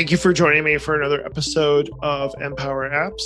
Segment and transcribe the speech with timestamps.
[0.00, 3.20] Thank you for joining me for another episode of Empower Apps.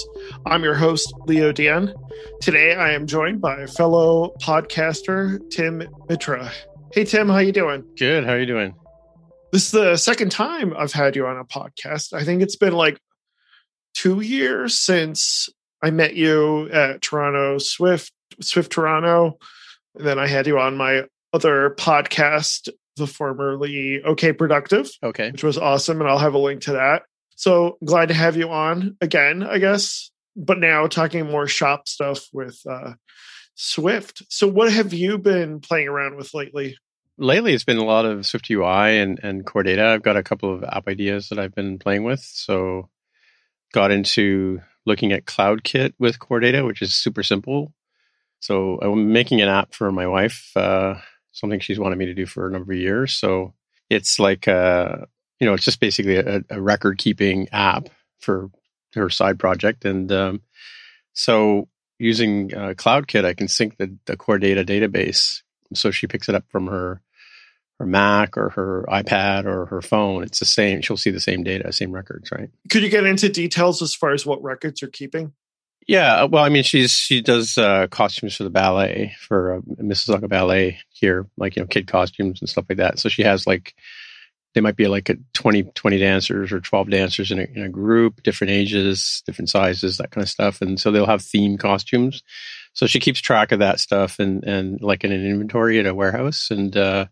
[0.45, 1.95] I'm your host, Leo Dion.
[2.41, 6.51] Today I am joined by fellow podcaster Tim Mitra.
[6.93, 7.85] Hey Tim, how you doing?
[7.97, 8.25] Good.
[8.25, 8.75] How are you doing?
[9.53, 12.13] This is the second time I've had you on a podcast.
[12.13, 12.99] I think it's been like
[13.95, 15.49] two years since
[15.81, 19.39] I met you at Toronto Swift, Swift Toronto.
[19.95, 24.91] And then I had you on my other podcast, the formerly OK Productive.
[25.03, 25.31] Okay.
[25.31, 26.01] Which was awesome.
[26.01, 27.03] And I'll have a link to that.
[27.37, 30.11] So glad to have you on again, I guess.
[30.37, 32.95] But now talking more shop stuff with uh,
[33.55, 34.23] Swift.
[34.29, 36.77] So what have you been playing around with lately?
[37.17, 39.87] Lately, it's been a lot of Swift UI and, and Core Data.
[39.87, 42.21] I've got a couple of app ideas that I've been playing with.
[42.21, 42.89] So
[43.73, 47.73] got into looking at CloudKit with Core Data, which is super simple.
[48.41, 50.51] So I'm making an app for my wife.
[50.57, 50.97] Uh,
[51.35, 53.13] something she's wanted me to do for a number of years.
[53.13, 53.53] So
[53.91, 54.97] it's like, uh,
[55.41, 57.91] you know, it's just basically a, a record keeping app
[58.21, 58.51] for
[58.95, 59.85] her side project.
[59.85, 60.43] And um,
[61.13, 61.69] so
[61.99, 65.43] using uh, CloudKit, I can sync the, the core data database.
[65.75, 67.03] So she picks it up from her
[67.81, 70.23] her Mac or her iPad or her phone.
[70.23, 70.81] It's the same.
[70.81, 72.49] She'll see the same data, same records, right?
[72.71, 75.33] Could you get into details as far as what records you're keeping?
[75.87, 79.61] Yeah, uh, well, I mean, she's she does uh, costumes for the ballet for uh,
[79.83, 82.99] Mississauga Ballet here, like you know, kid costumes and stuff like that.
[82.99, 83.75] So she has like
[84.55, 87.69] they might be like a 20, 20 dancers or twelve dancers in a, in a
[87.69, 92.23] group, different ages, different sizes, that kind of stuff, and so they'll have theme costumes.
[92.73, 95.95] So she keeps track of that stuff and and like in an inventory at a
[95.95, 97.07] warehouse, and uh,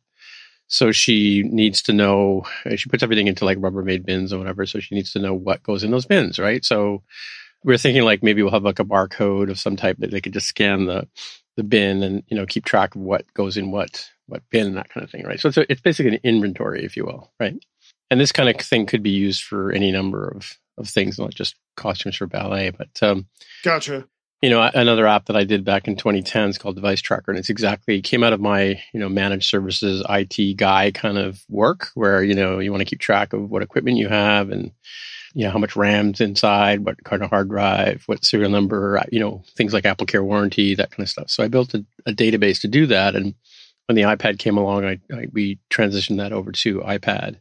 [0.69, 2.45] so she needs to know.
[2.77, 4.67] She puts everything into like Rubbermaid bins or whatever.
[4.67, 6.65] So she needs to know what goes in those bins, right?
[6.65, 7.03] So
[7.65, 10.21] we are thinking like maybe we'll have like a barcode of some type that they
[10.21, 11.09] could just scan the
[11.57, 14.77] the bin and you know keep track of what goes in what what bin and
[14.77, 15.39] that kind of thing, right?
[15.39, 17.55] So it's a, it's basically an inventory, if you will, right?
[18.11, 21.35] And this kind of thing could be used for any number of of things, not
[21.35, 22.71] just costumes for ballet.
[22.71, 23.27] But um,
[23.63, 24.07] gotcha.
[24.41, 27.39] You know, another app that I did back in 2010 is called Device Tracker, and
[27.39, 31.91] it's exactly came out of my you know managed services IT guy kind of work,
[31.95, 34.73] where you know you want to keep track of what equipment you have and
[35.35, 39.21] you know, how much RAM's inside, what kind of hard drive, what serial number, you
[39.21, 41.31] know, things like Apple Care warranty, that kind of stuff.
[41.31, 43.15] So I built a, a database to do that.
[43.15, 43.35] And
[43.87, 47.39] when the iPad came along, I, I, we transitioned that over to iPad,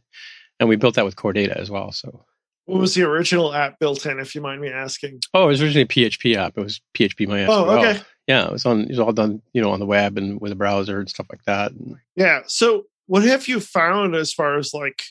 [0.58, 1.92] and we built that with Core Data as well.
[1.92, 2.24] So.
[2.66, 5.20] What was the original app built in, if you mind me asking?
[5.34, 6.56] Oh, it was originally a PHP app.
[6.56, 7.48] It was PHP MySQL.
[7.48, 8.00] Oh, okay.
[8.28, 8.82] Yeah, it was on.
[8.82, 11.26] It was all done, you know, on the web and with a browser and stuff
[11.28, 11.72] like that.
[12.14, 12.42] Yeah.
[12.46, 15.02] So, what have you found as far as like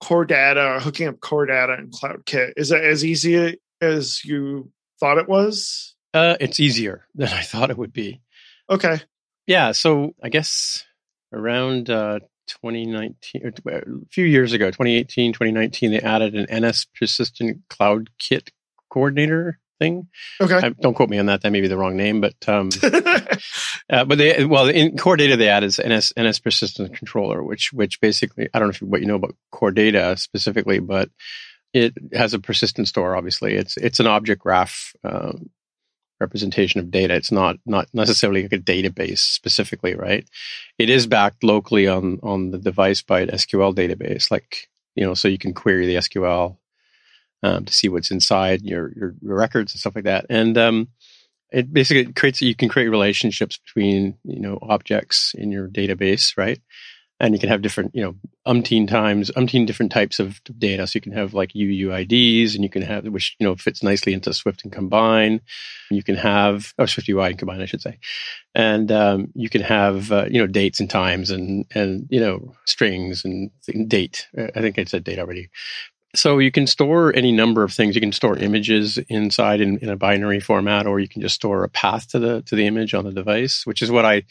[0.00, 2.52] core data, hooking up core data and CloudKit.
[2.56, 4.70] Is it as easy as you
[5.00, 5.94] thought it was?
[6.14, 8.20] Uh, it's easier than I thought it would be.
[8.68, 9.00] Okay.
[9.46, 9.72] Yeah.
[9.72, 10.84] So I guess
[11.32, 18.10] around uh, 2019, a few years ago, 2018, 2019, they added an NS Persistent Cloud
[18.18, 18.50] Kit
[18.90, 20.08] coordinator thing.
[20.40, 20.54] Okay.
[20.54, 21.42] I, don't quote me on that.
[21.42, 22.70] That may be the wrong name, but um,
[23.90, 27.72] uh, but they well in core data they add is NS NS persistent controller, which
[27.72, 31.10] which basically I don't know if, what you know about core data specifically, but
[31.72, 33.16] it has a persistent store.
[33.16, 34.94] Obviously, it's it's an object graph.
[35.04, 35.50] Um,
[36.18, 40.26] representation of data it's not not necessarily like a database specifically right
[40.78, 45.12] it is backed locally on on the device by an sql database like you know
[45.12, 46.56] so you can query the sql
[47.46, 50.26] um, to see what's inside your, your, your records and stuff like that.
[50.28, 50.88] And um,
[51.50, 56.60] it basically creates you can create relationships between you know objects in your database, right?
[57.18, 58.14] And you can have different you know
[58.46, 60.86] umpteen times umpteen different types of data.
[60.86, 64.12] So you can have like UUIDs, and you can have which you know fits nicely
[64.12, 65.40] into Swift and Combine.
[65.90, 68.00] You can have or Swift UI and Combine, I should say,
[68.54, 72.54] and um, you can have uh, you know dates and times and and you know
[72.66, 73.50] strings and
[73.88, 74.26] date.
[74.36, 75.48] I think I said date already,
[76.16, 77.94] so you can store any number of things.
[77.94, 81.64] You can store images inside in, in, a binary format, or you can just store
[81.64, 84.24] a path to the to the image on the device, which is what I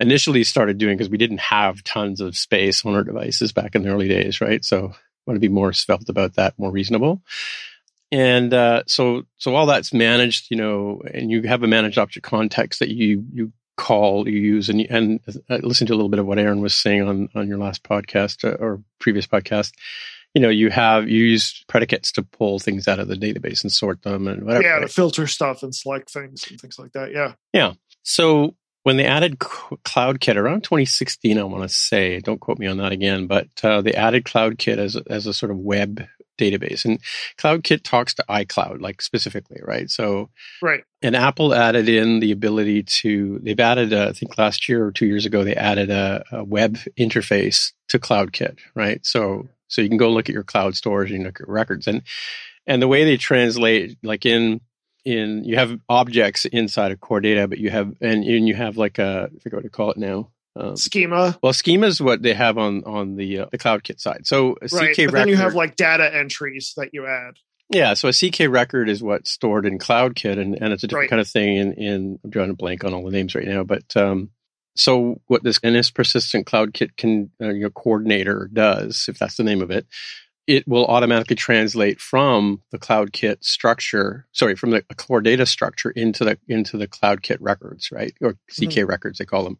[0.00, 3.82] initially started doing because we didn't have tons of space on our devices back in
[3.82, 4.64] the early days, right?
[4.64, 4.90] So I
[5.26, 7.22] want to be more svelte about that, more reasonable.
[8.10, 12.24] And uh, so so all that's managed, you know, and you have a managed object
[12.24, 16.18] context that you you call you use and and uh, listen to a little bit
[16.18, 19.72] of what Aaron was saying on on your last podcast uh, or previous podcast
[20.34, 23.72] you know, you have you use predicates to pull things out of the database and
[23.72, 24.64] sort them and whatever.
[24.64, 27.12] Yeah, to filter stuff and select things and things like that.
[27.12, 27.34] Yeah.
[27.52, 27.72] Yeah.
[28.02, 32.78] So when they added CloudKit around 2016, I want to say, don't quote me on
[32.78, 36.06] that again, but uh, they added CloudKit as a, as a sort of web
[36.38, 36.84] database.
[36.84, 37.00] And
[37.36, 39.90] CloudKit talks to iCloud, like specifically, right?
[39.90, 40.30] So,
[40.62, 40.84] right.
[41.02, 45.06] And Apple added in the ability to, they've added, I think last year or two
[45.06, 49.04] years ago, they added a, a, web interface to CloudKit, right?
[49.04, 51.86] So, so you can go look at your cloud storage and look at records.
[51.86, 52.02] And,
[52.66, 54.60] and the way they translate, like in,
[55.04, 58.76] in, you have objects inside of core data, but you have, and, and you have
[58.76, 61.38] like a, I forget what to call it now um, schema.
[61.42, 64.26] Well, schema is what they have on on the uh, the CloudKit side.
[64.26, 67.34] So a right, CK but then you have like data entries that you add.
[67.70, 71.04] Yeah, so a CK record is what's stored in CloudKit, and, and it's a different
[71.04, 71.10] right.
[71.10, 71.56] kind of thing.
[71.56, 74.30] In, in I'm drawing a blank on all the names right now, but um,
[74.78, 79.44] so what this NS persistent CloudKit can uh, you know, coordinator does, if that's the
[79.44, 79.86] name of it,
[80.46, 85.90] it will automatically translate from the cloud kit structure, sorry, from the core data structure
[85.90, 88.86] into the into the CloudKit records, right, or CK mm-hmm.
[88.86, 89.58] records they call them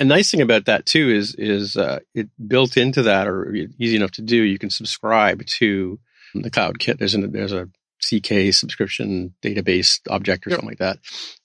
[0.00, 3.96] a nice thing about that too is is uh, it built into that or easy
[3.96, 4.36] enough to do.
[4.36, 5.98] You can subscribe to
[6.34, 6.98] the CloudKit.
[6.98, 7.68] There's a there's a
[8.02, 10.58] CK subscription database object or yep.
[10.58, 10.98] something like that.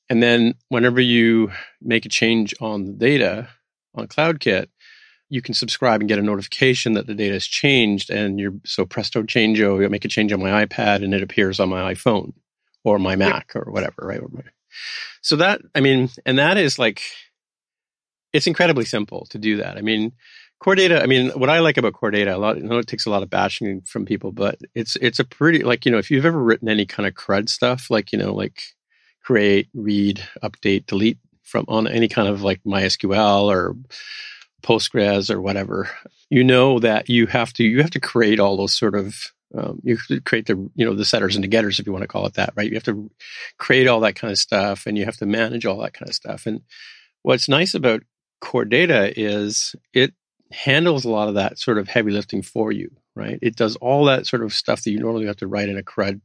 [0.09, 1.51] And then whenever you
[1.81, 3.47] make a change on the data
[3.95, 4.67] on CloudKit,
[5.29, 8.09] you can subscribe and get a notification that the data has changed.
[8.09, 11.21] And you're so presto changeo, oh, you make a change on my iPad and it
[11.21, 12.33] appears on my iPhone
[12.83, 14.21] or my Mac or whatever, right?
[15.21, 17.01] So that I mean, and that is like
[18.33, 19.77] it's incredibly simple to do that.
[19.77, 20.13] I mean,
[20.59, 21.01] core data.
[21.01, 22.57] I mean, what I like about core data, a lot.
[22.57, 25.63] I know it takes a lot of bashing from people, but it's it's a pretty
[25.63, 28.33] like you know if you've ever written any kind of CRUD stuff, like you know
[28.33, 28.61] like
[29.29, 33.75] create, read, update, delete from on any kind of like MySQL or
[34.63, 35.87] Postgres or whatever,
[36.31, 39.15] you know that you have to you have to create all those sort of
[39.55, 42.07] um, you create the you know the setters and the getters if you want to
[42.07, 42.67] call it that, right?
[42.67, 43.11] You have to
[43.59, 46.15] create all that kind of stuff, and you have to manage all that kind of
[46.15, 46.47] stuff.
[46.47, 46.61] And
[47.21, 48.01] what's nice about
[48.41, 50.11] core data is it
[50.51, 53.37] handles a lot of that sort of heavy lifting for you, right?
[53.43, 55.83] It does all that sort of stuff that you normally have to write in a
[55.83, 56.19] CRUD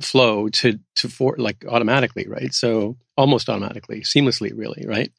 [0.00, 2.52] flow to to for like automatically, right?
[2.52, 5.12] So almost automatically, seamlessly, really, right?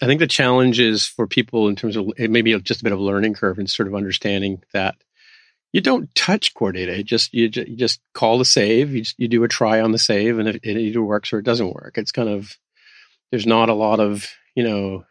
[0.00, 2.98] I think the challenge is for people in terms of maybe just a bit of
[2.98, 4.96] a learning curve and sort of understanding that
[5.72, 6.98] you don't touch core data.
[6.98, 8.92] It just you, just you just call the save.
[8.94, 11.38] You just, you do a try on the save, and it, it either works or
[11.38, 11.98] it doesn't work.
[11.98, 12.56] It's kind of
[13.30, 15.04] there's not a lot of you know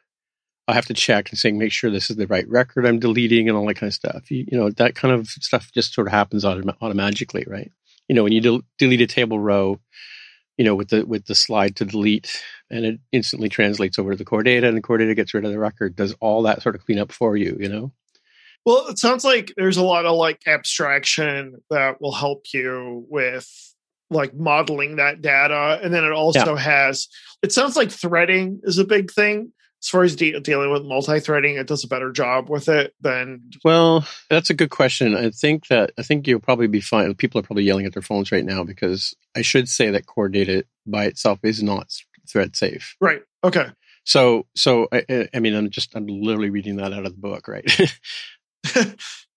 [0.67, 3.49] I have to check and saying, make sure this is the right record I'm deleting
[3.49, 4.31] and all that kind of stuff.
[4.31, 7.71] You, you know, that kind of stuff just sort of happens autom- automatically, right?
[8.11, 9.79] You know, when you del- delete a table row,
[10.57, 14.17] you know, with the with the slide to delete, and it instantly translates over to
[14.17, 16.61] the core data, and the core data gets rid of the record, does all that
[16.61, 17.93] sort of cleanup for you, you know.
[18.65, 23.49] Well, it sounds like there's a lot of like abstraction that will help you with
[24.09, 26.61] like modeling that data, and then it also yeah.
[26.61, 27.07] has.
[27.41, 31.55] It sounds like threading is a big thing as far as de- dealing with multi-threading,
[31.55, 33.49] it does a better job with it than.
[33.63, 35.15] Well, that's a good question.
[35.15, 37.13] I think that I think you'll probably be fine.
[37.15, 40.29] People are probably yelling at their phones right now because I should say that core
[40.29, 41.91] data by itself is not
[42.29, 42.95] thread safe.
[43.01, 43.21] Right.
[43.43, 43.67] Okay.
[44.03, 47.47] So, so I, I mean, I'm just I'm literally reading that out of the book,
[47.47, 47.65] right?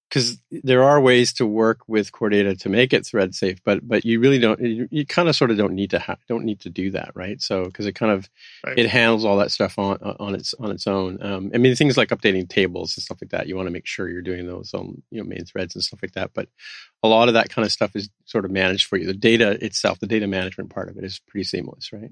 [0.08, 3.86] because there are ways to work with core data to make it thread safe, but
[3.86, 4.60] but you really don't.
[4.60, 7.10] You, you kind of sort of don't need to ha- don't need to do that,
[7.14, 7.40] right?
[7.40, 8.28] So because it kind of
[8.64, 8.78] right.
[8.78, 11.18] it handles all that stuff on on its on its own.
[11.22, 13.48] Um, I mean, things like updating tables and stuff like that.
[13.48, 16.00] You want to make sure you're doing those on you know main threads and stuff
[16.02, 16.30] like that.
[16.34, 16.48] But
[17.02, 19.06] a lot of that kind of stuff is sort of managed for you.
[19.06, 22.10] The data itself, the data management part of it, is pretty seamless, right?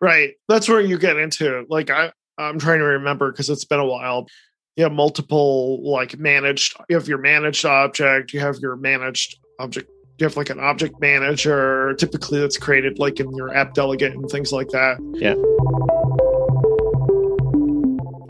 [0.00, 0.34] Right.
[0.48, 3.86] That's where you get into like I I'm trying to remember because it's been a
[3.86, 4.26] while
[4.76, 9.90] you have multiple like managed you have your managed object you have your managed object
[10.18, 14.30] you have like an object manager typically that's created like in your app delegate and
[14.30, 14.98] things like that.
[15.14, 15.34] Yeah.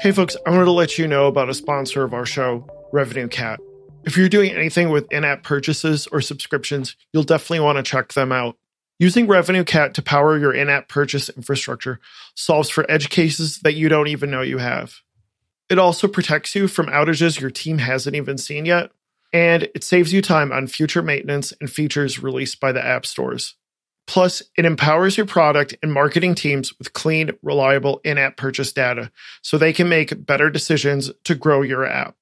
[0.00, 3.58] Hey folks i wanted to let you know about a sponsor of our show RevenueCat
[4.04, 8.32] if you're doing anything with in-app purchases or subscriptions you'll definitely want to check them
[8.32, 8.56] out.
[8.98, 11.98] Using RevenueCat to power your in app purchase infrastructure
[12.36, 15.00] solves for edge cases that you don't even know you have.
[15.70, 18.90] It also protects you from outages your team hasn't even seen yet,
[19.32, 23.54] and it saves you time on future maintenance and features released by the app stores.
[24.06, 29.10] Plus, it empowers your product and marketing teams with clean, reliable in app purchase data
[29.42, 32.16] so they can make better decisions to grow your app.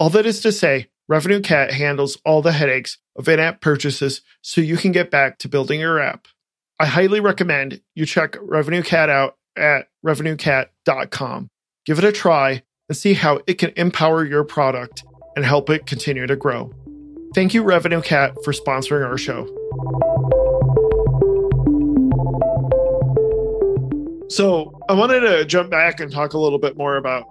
[0.00, 4.60] All that is to say, RevenueCat handles all the headaches of in app purchases so
[4.60, 6.26] you can get back to building your app.
[6.80, 11.48] I highly recommend you check RevenueCat out at revenuecat.com.
[11.84, 15.04] Give it a try and see how it can empower your product
[15.36, 16.72] and help it continue to grow.
[17.34, 19.44] Thank you, RevenueCat, for sponsoring our show.
[24.30, 27.24] So, I wanted to jump back and talk a little bit more about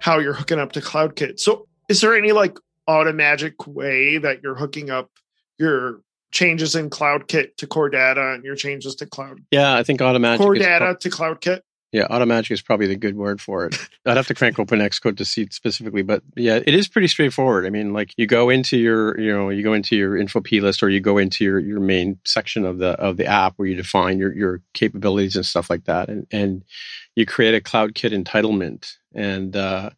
[0.00, 1.38] how you're hooking up to CloudKit.
[1.38, 5.10] So, is there any like automagic way that you're hooking up
[5.58, 6.00] your
[6.32, 10.38] changes in CloudKit to core data and your changes to cloud Yeah, I think Automagic
[10.38, 11.60] core is pro- data to CloudKit.
[11.90, 13.76] Yeah, Automagic is probably the good word for it.
[14.04, 17.64] I'd have to crank open Xcode to see specifically, but yeah, it is pretty straightforward.
[17.64, 20.60] I mean, like you go into your, you know, you go into your info P
[20.60, 23.68] list or you go into your, your main section of the of the app where
[23.68, 26.62] you define your your capabilities and stuff like that, and and
[27.16, 29.90] you create a CloudKit entitlement, and uh,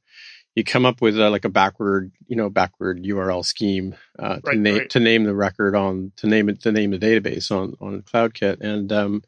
[0.54, 4.40] you come up with uh, like a backward, you know, backward URL scheme uh, to
[4.44, 4.90] Right, name right.
[4.90, 8.61] to name the record on to name it to name the database on on CloudKit,
[8.61, 9.23] and um,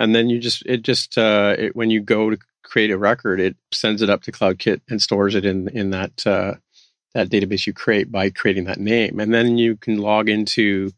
[0.00, 3.38] and then you just it just uh, it, when you go to create a record,
[3.38, 6.54] it sends it up to CloudKit and stores it in in that uh,
[7.14, 10.90] that database you create by creating that name, and then you can log into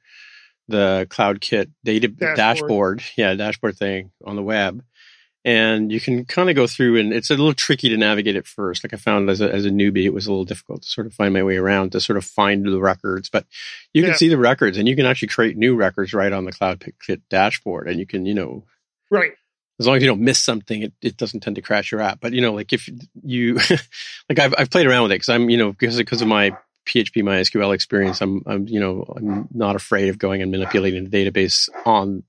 [0.68, 2.36] the CloudKit data Dashboard.
[2.36, 4.82] dashboard, yeah, dashboard thing on the web,
[5.44, 8.46] and you can kind of go through and it's a little tricky to navigate at
[8.46, 8.84] first.
[8.84, 11.06] Like i found as a, as a newbie it was a little difficult to sort
[11.08, 13.28] of find my way around to sort of find the records.
[13.28, 13.44] But
[13.92, 14.16] you can Yeah.
[14.16, 17.88] see the records and you can actually create new records right on the cloudkit dashboard.
[17.88, 18.64] And you can you know
[19.12, 19.32] Right.
[19.78, 22.18] as long as you don't miss something it, it doesn't tend to crash your app
[22.20, 22.88] but you know like if
[23.22, 23.54] you
[24.28, 26.56] like i've, I've played around with it because i'm you know because, because of my
[26.88, 31.10] php mysql experience i'm i'm you know i'm not afraid of going and manipulating the
[31.24, 32.22] database on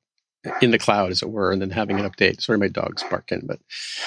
[0.61, 3.43] in the cloud as it were and then having an update sorry my dog's barking
[3.45, 3.59] but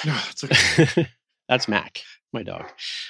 [0.05, 1.09] No, it's okay.
[1.49, 2.03] that's mac
[2.33, 2.67] my dog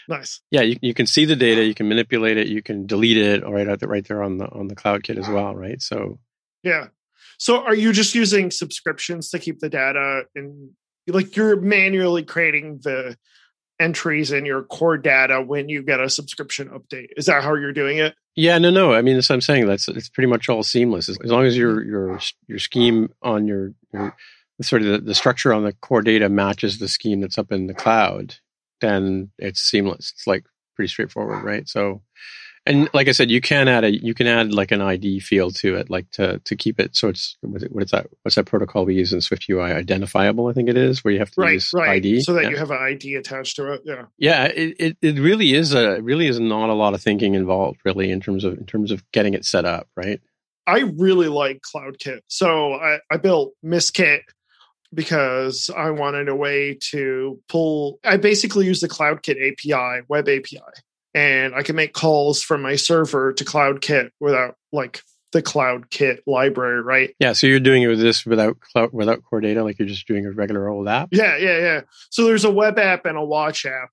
[0.08, 0.40] nice.
[0.52, 3.42] yeah you, you can see the data you can manipulate it you can delete it
[3.44, 6.18] right out there right there on the on the cloud kit as well right so
[6.62, 6.88] Yeah.
[7.38, 10.70] So are you just using subscriptions to keep the data and
[11.06, 13.16] like you're manually creating the
[13.78, 17.08] entries in your core data when you get a subscription update?
[17.16, 18.14] Is that how you're doing it?
[18.34, 18.92] Yeah, no, no.
[18.92, 19.66] I mean, what I'm saying.
[19.66, 23.46] That's it's pretty much all seamless as, as long as your your your scheme on
[23.46, 24.14] your, your
[24.62, 27.66] sort of the, the structure on the core data matches the scheme that's up in
[27.66, 28.34] the cloud.
[28.80, 30.12] Then it's seamless.
[30.14, 31.66] It's like pretty straightforward, right?
[31.68, 32.02] So,
[32.66, 35.54] and like I said, you can add a you can add like an ID field
[35.56, 36.96] to it, like to to keep it.
[36.96, 38.08] So it's what is- that?
[38.22, 39.72] What's that protocol we use in Swift UI?
[39.72, 41.90] Identifiable, I think it is, where you have to Right, use right.
[41.90, 42.20] ID.
[42.20, 42.50] So that yeah.
[42.50, 43.82] you have an ID attached to it.
[43.84, 44.04] Yeah.
[44.18, 47.80] Yeah, it, it, it really is a really is not a lot of thinking involved,
[47.84, 50.20] really, in terms of in terms of getting it set up, right?
[50.66, 52.20] I really like CloudKit.
[52.26, 54.22] So I, I built MistKit
[54.92, 58.00] because I wanted a way to pull.
[58.04, 60.58] I basically use the CloudKit API, web API,
[61.16, 66.82] and I can make calls from my server to CloudKit without like the CloudKit library,
[66.82, 67.16] right?
[67.18, 70.06] Yeah, so you're doing it with this without cloud, without core data, like you're just
[70.06, 71.08] doing a regular old app.
[71.12, 71.80] Yeah, yeah, yeah.
[72.10, 73.88] So there's a web app and a watch app,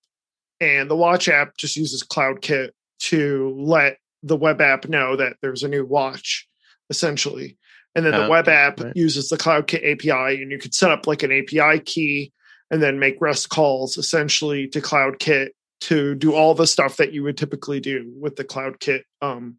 [0.60, 5.64] and the watch app just uses CloudKit to let the web app know that there's
[5.64, 6.46] a new watch,
[6.90, 7.58] essentially.
[7.96, 8.96] And then the Ah, web app right.
[8.98, 12.34] uses the CloudKit API, and you could set up like an API key
[12.70, 15.50] and then make REST calls essentially to CloudKit
[15.84, 19.58] to do all the stuff that you would typically do with the CloudKit um,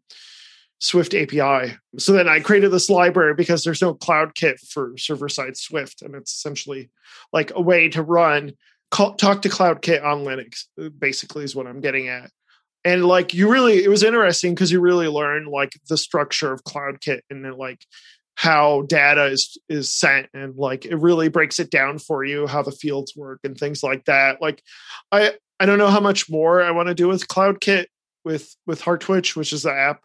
[0.79, 1.77] Swift API.
[1.97, 6.15] So then I created this library because there's no CloudKit for server side Swift, and
[6.15, 6.89] it's essentially
[7.31, 8.53] like a way to run
[8.91, 10.65] call, talk to CloudKit on Linux.
[10.97, 12.31] Basically, is what I'm getting at.
[12.83, 16.63] And like you really, it was interesting because you really learn like the structure of
[16.63, 17.83] CloudKit and then like
[18.35, 22.61] how data is is sent and like it really breaks it down for you how
[22.61, 24.41] the fields work and things like that.
[24.41, 24.61] Like
[25.11, 27.85] I I don't know how much more I want to do with CloudKit
[28.23, 30.01] with with Heartwitch, which is the app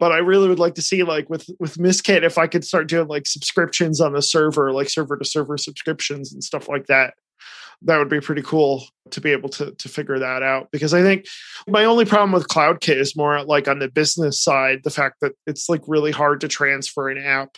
[0.00, 2.88] but I really would like to see like with with MistKit if I could start
[2.88, 7.14] doing like subscriptions on the server, like server to server subscriptions and stuff like that.
[7.82, 11.02] That would be pretty cool to be able to to figure that out because I
[11.02, 11.26] think
[11.68, 15.32] my only problem with CloudKit is more like on the business side, the fact that
[15.46, 17.56] it's like really hard to transfer an app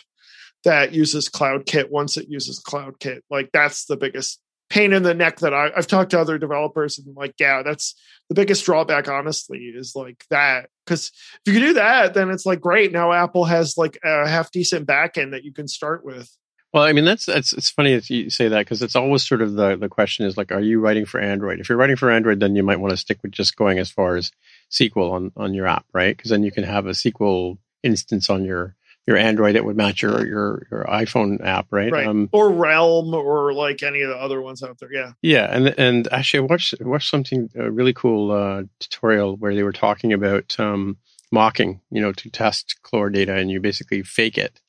[0.65, 3.21] that uses CloudKit once it uses CloudKit.
[3.29, 4.41] Like that's the biggest
[4.73, 7.93] pain in the neck that I, I've talked to other developers and like, yeah, that's
[8.27, 10.69] the biggest drawback, honestly, is like that.
[10.83, 11.11] Because
[11.45, 12.91] if you can do that, then it's like great.
[12.91, 16.35] Now Apple has like a half decent backend that you can start with.
[16.73, 19.43] Well, I mean, that's that's it's funny that you say that because it's always sort
[19.43, 21.59] of the the question is like, are you writing for Android?
[21.59, 23.91] If you're writing for Android, then you might want to stick with just going as
[23.91, 24.31] far as
[24.71, 26.17] SQL on on your app, right?
[26.17, 28.75] Because then you can have a SQL instance on your
[29.05, 31.91] your Android that would match your your your iPhone app, right?
[31.91, 32.07] Right.
[32.07, 34.93] Um, or Realm or like any of the other ones out there.
[34.93, 35.11] Yeah.
[35.21, 39.63] Yeah, and and actually, I watched watched something a really cool uh, tutorial where they
[39.63, 40.97] were talking about um,
[41.31, 44.61] mocking, you know, to test Core data, and you basically fake it.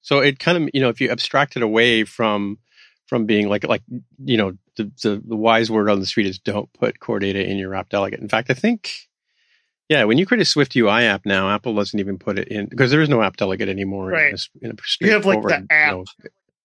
[0.00, 2.58] So it kind of, you know, if you abstract it away from
[3.06, 3.82] from being like like
[4.24, 7.48] you know the, the the wise word on the street is don't put core data
[7.48, 8.20] in your app delegate.
[8.20, 9.08] In fact, I think.
[9.88, 12.66] Yeah, when you create a Swift UI app now, Apple doesn't even put it in
[12.66, 14.08] because there is no app delegate anymore.
[14.08, 14.32] Right.
[14.60, 15.92] In a, in a You have, like, the app.
[15.92, 16.04] know,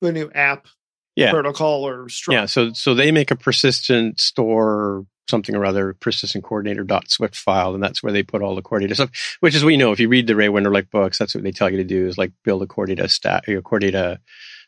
[0.02, 0.68] The new app.
[1.16, 1.32] yeah.
[1.32, 2.34] protocol or struct.
[2.34, 7.36] Yeah, so so they make a persistent store something or other persistent coordinator dot swift
[7.36, 10.00] file and that's where they put all the coordinator stuff which is we know if
[10.00, 12.32] you read the ray wenderlich books that's what they tell you to do is like
[12.46, 14.20] build a coordinator stack your coordinator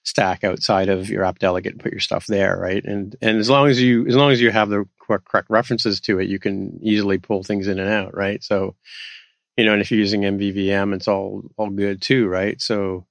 [0.04, 3.50] stack outside of your app delegate and put your stuff there right and and as
[3.50, 6.80] long as you as long as you have the correct references to it you can
[6.82, 8.76] easily pull things in and out right so
[9.58, 13.06] you know and if you're using mvvm it's all all good too right so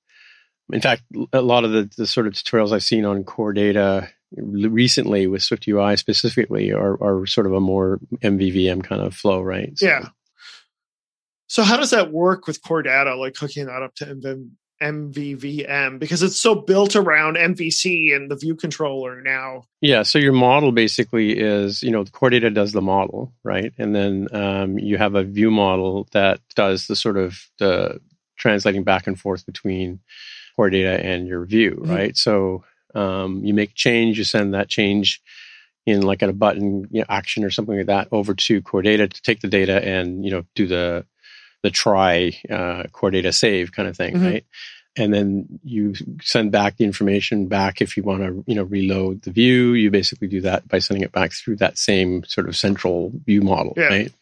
[0.73, 1.02] in fact
[1.33, 5.42] a lot of the, the sort of tutorials i've seen on core data recently with
[5.42, 9.76] Swift UI specifically are, are sort of a more MVVM kind of flow, right?
[9.78, 10.09] So, yeah.
[11.47, 14.50] So how does that work with core data, like hooking that up to MV,
[14.82, 15.99] MVVM?
[15.99, 19.64] Because it's so built around MVC and the view controller now.
[19.80, 20.02] Yeah.
[20.02, 23.73] So your model basically is, you know, the core data does the model, right?
[23.78, 28.00] And then um, you have a view model that does the sort of the
[28.37, 30.00] translating back and forth between
[30.56, 31.90] core data and your view, mm-hmm.
[31.90, 32.16] right?
[32.16, 35.20] So um, you make change, you send that change
[35.87, 38.82] in like at a button you know, action or something like that over to core
[38.82, 41.04] data to take the data and you know do the
[41.62, 44.25] the try uh, core data save kind of thing, mm-hmm.
[44.25, 44.45] right?
[44.97, 49.23] And then you send back the information back if you want to you know reload
[49.23, 49.75] the view.
[49.75, 53.43] You basically do that by sending it back through that same sort of central view
[53.43, 53.85] model, yeah.
[53.85, 54.12] right?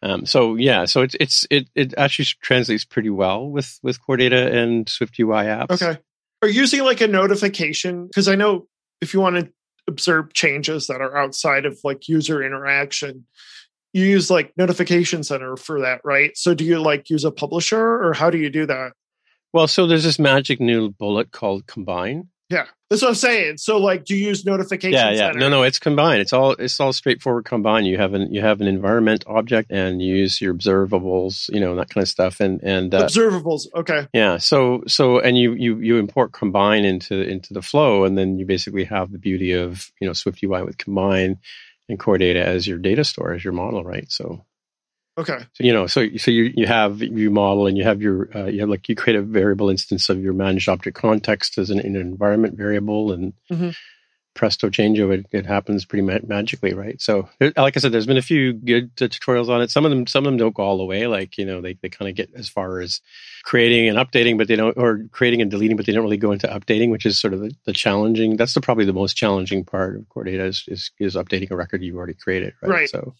[0.00, 4.16] Um, so yeah, so it's it's it it actually translates pretty well with with core
[4.16, 5.82] data and Swift UI apps.
[5.82, 5.98] Okay
[6.42, 8.66] or using like a notification because i know
[9.00, 9.50] if you want to
[9.86, 13.24] observe changes that are outside of like user interaction
[13.92, 17.80] you use like notification center for that right so do you like use a publisher
[17.80, 18.92] or how do you do that
[19.52, 23.58] well so there's this magic new bullet called combine yeah, that's what I'm saying.
[23.58, 25.16] So, like, do you use notification Yeah, yeah.
[25.16, 25.40] Center?
[25.40, 26.22] No, no, it's combined.
[26.22, 30.00] It's all it's all straightforward combine You have an you have an environment object and
[30.00, 32.40] you use your observables, you know, that kind of stuff.
[32.40, 34.08] And and uh, observables, okay.
[34.14, 34.38] Yeah.
[34.38, 38.46] So so and you you you import combine into into the flow, and then you
[38.46, 41.38] basically have the beauty of you know Swift UI with combine
[41.88, 44.10] and core data as your data store as your model, right?
[44.10, 44.44] So
[45.18, 45.38] Okay.
[45.54, 48.46] So you know, so so you you have you model and you have your uh,
[48.46, 51.80] you have like you create a variable instance of your managed object context as an,
[51.80, 53.70] an environment variable and mm-hmm.
[54.38, 57.02] Presto changeo it, it happens pretty ma- magically, right?
[57.02, 59.70] So like I said, there's been a few good tutorials on it.
[59.70, 61.08] Some of them some of them don't go all the way.
[61.08, 63.00] Like you know, they they kind of get as far as
[63.42, 66.30] creating and updating, but they don't or creating and deleting, but they don't really go
[66.30, 68.36] into updating, which is sort of the, the challenging.
[68.36, 71.56] That's the probably the most challenging part of core data is, is is updating a
[71.56, 72.70] record you've already created, right?
[72.70, 72.88] right.
[72.88, 73.14] So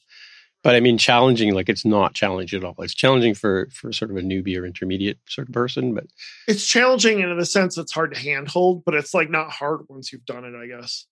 [0.63, 2.75] but I mean, challenging like it's not challenging at all.
[2.79, 6.07] It's challenging for for sort of a newbie or intermediate sort of person, but
[6.47, 10.13] it's challenging in the sense it's hard to handhold, but it's like not hard once
[10.13, 10.55] you've done it.
[10.55, 11.07] I guess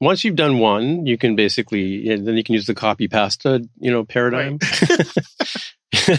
[0.00, 3.90] once you've done one, you can basically then you can use the copy pasta you
[3.90, 4.58] know paradigm.
[4.88, 6.18] Right.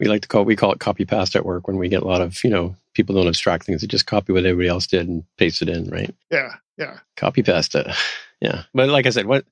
[0.00, 2.06] we like to call we call it copy pasta at work when we get a
[2.06, 5.08] lot of you know people don't abstract things; they just copy what everybody else did
[5.08, 6.14] and paste it in, right?
[6.30, 6.98] Yeah, yeah.
[7.16, 7.94] Copy pasta.
[8.40, 9.46] Yeah, but like I said, what,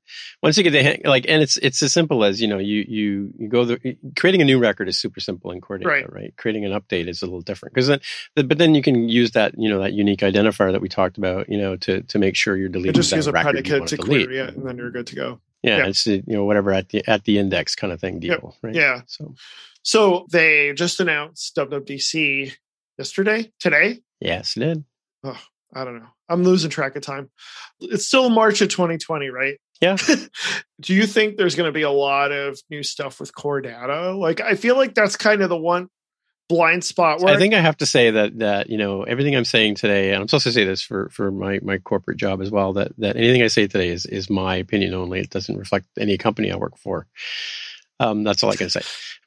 [0.45, 2.85] once you get the hang, like, and it's it's as simple as you know, you
[2.87, 6.11] you you go the creating a new record is super simple in Core right?
[6.13, 6.33] right?
[6.37, 8.01] Creating an update is a little different because then,
[8.35, 11.49] but then you can use that you know that unique identifier that we talked about,
[11.49, 12.91] you know, to to make sure you're deleting.
[12.91, 14.29] it just use a predicate to delete.
[14.29, 15.41] clear, yeah, and then you're good to go.
[15.63, 18.31] Yeah, yeah, it's you know whatever at the at the index kind of thing deal,
[18.31, 18.55] yep.
[18.63, 18.75] right?
[18.75, 19.01] Yeah.
[19.07, 19.35] So,
[19.83, 22.53] so they just announced WWDC
[22.99, 23.99] yesterday, today.
[24.21, 24.85] Yes, it did.
[25.25, 25.41] Oh,
[25.77, 26.09] I don't know.
[26.29, 27.31] I'm losing track of time.
[27.81, 29.59] It's still March of 2020, right?
[29.81, 29.97] Yeah.
[30.81, 34.13] Do you think there's going to be a lot of new stuff with core data?
[34.13, 35.89] Like, I feel like that's kind of the one
[36.49, 37.21] blind spot.
[37.21, 40.13] Where I think I have to say that that you know everything I'm saying today,
[40.13, 42.73] and I'm supposed to say this for for my my corporate job as well.
[42.75, 45.21] That that anything I say today is is my opinion only.
[45.21, 47.07] It doesn't reflect any company I work for.
[47.99, 48.83] Um, that's all I can say.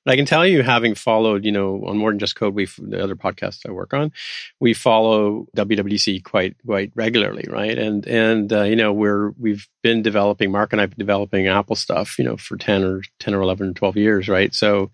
[0.05, 2.65] But I can tell you, having followed, you know, on more than just code, we
[2.77, 4.12] the other podcasts I work on,
[4.60, 7.77] we follow WWDC quite quite regularly, right?
[7.77, 10.51] And and uh, you know, we're we've been developing.
[10.51, 13.69] Mark and I've been developing Apple stuff, you know, for ten or ten or 11,
[13.69, 14.53] or 12 years, right?
[14.53, 14.91] So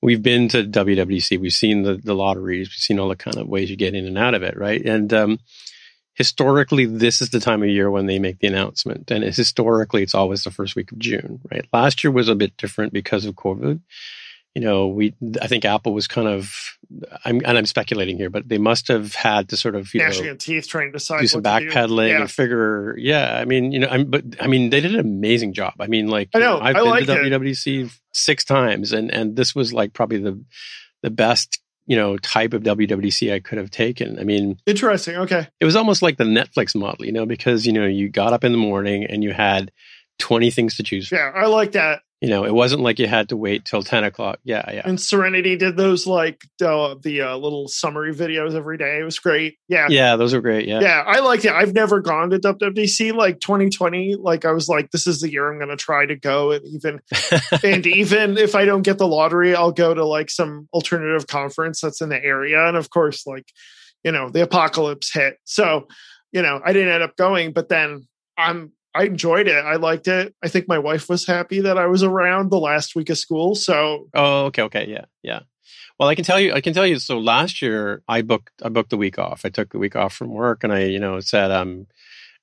[0.00, 1.38] we've been to WWDC.
[1.38, 2.68] We've seen the the lotteries.
[2.68, 4.84] We've seen all the kind of ways you get in and out of it, right?
[4.84, 5.38] And um,
[6.14, 9.10] historically this is the time of year when they make the announcement.
[9.10, 11.66] And historically it's always the first week of june right?
[11.72, 13.80] Last year was a bit different because of covid.
[14.54, 16.76] You know we i think apple was kind of
[17.24, 20.26] i'm and i'm speculating here but they must have had to sort of you gnashing
[20.26, 22.20] know, teeth trying to decide do some backpedaling yeah.
[22.20, 25.54] and figure yeah i mean you know i'm but i mean they did an amazing
[25.54, 25.72] job.
[25.80, 29.36] I mean like i know, i've I been like to wwdc six times and and
[29.36, 30.44] this was like probably the
[31.02, 34.18] the best you know type of WWDC I could have taken.
[34.18, 35.16] I mean, interesting.
[35.16, 38.32] Okay, it was almost like the Netflix model, you know, because you know you got
[38.32, 39.72] up in the morning and you had
[40.18, 41.08] twenty things to choose.
[41.08, 41.18] From.
[41.18, 42.00] Yeah, I like that.
[42.22, 44.38] You know, it wasn't like you had to wait till 10 o'clock.
[44.44, 44.82] Yeah, yeah.
[44.84, 49.00] And Serenity did those like uh, the uh, little summary videos every day.
[49.00, 49.56] It was great.
[49.66, 49.88] Yeah.
[49.90, 50.68] Yeah, those were great.
[50.68, 50.78] Yeah.
[50.78, 51.50] Yeah, I liked it.
[51.50, 54.14] I've never gone to WWDC like 2020.
[54.14, 56.52] Like I was like, this is the year I'm going to try to go.
[56.52, 57.00] And even,
[57.64, 61.80] and even if I don't get the lottery, I'll go to like some alternative conference
[61.80, 62.68] that's in the area.
[62.68, 63.48] And of course, like,
[64.04, 65.38] you know, the apocalypse hit.
[65.42, 65.88] So,
[66.30, 68.06] you know, I didn't end up going, but then
[68.38, 69.64] I'm I enjoyed it.
[69.64, 70.34] I liked it.
[70.42, 73.54] I think my wife was happy that I was around the last week of school.
[73.54, 75.40] So Oh, okay, okay, yeah, yeah.
[75.98, 76.98] Well, I can tell you, I can tell you.
[76.98, 79.42] So last year, I booked, I booked the week off.
[79.44, 81.86] I took the week off from work, and I, you know, said, um,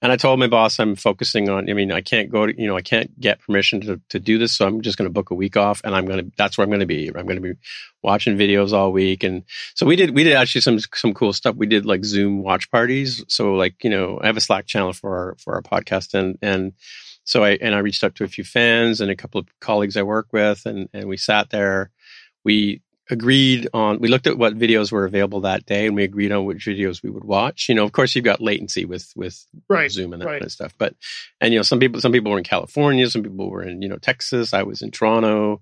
[0.02, 1.70] and I told my boss I'm focusing on.
[1.70, 4.38] I mean, I can't go to, you know, I can't get permission to to do
[4.38, 6.32] this, so I'm just going to book a week off, and I'm going to.
[6.38, 7.08] That's where I'm going to be.
[7.08, 7.60] I'm going to be
[8.02, 9.44] watching videos all week, and
[9.76, 10.16] so we did.
[10.16, 11.56] We did actually some some cool stuff.
[11.56, 13.24] We did like Zoom watch parties.
[13.28, 16.38] So like, you know, I have a Slack channel for our for our podcast, and
[16.42, 16.74] and
[17.26, 19.98] so I and I reached out to a few fans and a couple of colleagues
[19.98, 21.92] I work with, and and we sat there.
[22.46, 26.32] We agreed on we looked at what videos were available that day and we agreed
[26.32, 29.46] on which videos we would watch you know of course you've got latency with with
[29.68, 30.34] right, zoom and that right.
[30.34, 30.94] kind of stuff but
[31.42, 33.90] and you know some people some people were in california some people were in you
[33.90, 35.60] know texas i was in toronto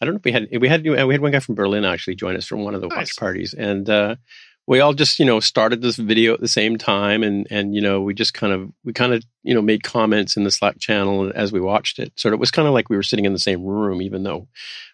[0.00, 2.16] i don't know if we had we had we had one guy from berlin actually
[2.16, 2.96] join us from one of the Nice.
[2.96, 4.16] watch parties and uh
[4.66, 7.80] we all just you know started this video at the same time and and you
[7.80, 10.78] know we just kind of we kind of you know made comments in the slack
[10.78, 13.32] channel as we watched it so it was kind of like we were sitting in
[13.32, 14.48] the same room even though